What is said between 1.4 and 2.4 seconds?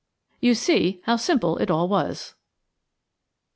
it all was!